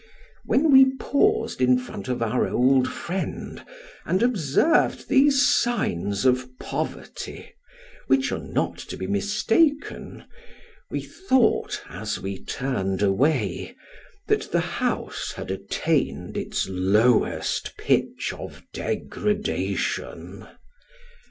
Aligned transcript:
When 0.45 0.71
we 0.71 0.97
paused 0.97 1.61
in 1.61 1.77
front 1.77 2.07
of 2.07 2.23
our 2.23 2.47
old 2.49 2.87
friend, 2.89 3.63
and 4.03 4.23
observed 4.23 5.07
these 5.09 5.45
signs 5.47 6.25
of 6.25 6.47
poverty, 6.59 7.53
which 8.07 8.31
are 8.31 8.41
not 8.43 8.79
to 8.79 8.97
be 8.97 9.05
mistaken, 9.05 10.23
we 10.89 11.01
thought 11.03 11.79
as 11.87 12.19
we 12.19 12.43
turned 12.43 13.03
away, 13.03 13.75
that 14.25 14.51
the 14.51 14.59
house 14.59 15.33
had 15.35 15.51
attained 15.51 16.35
its 16.35 16.67
lowest 16.67 17.77
pitch 17.77 18.33
of 18.35 18.63
degradation. 18.73 20.47